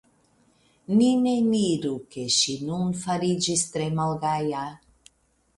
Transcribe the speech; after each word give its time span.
Ni 1.01 1.09
ne 1.25 1.33
miru 1.49 1.91
ke 2.15 2.25
ŝi 2.37 2.57
nun 2.71 2.97
fariĝis 3.05 3.67
tre 3.77 3.91
malgaja. 4.01 4.65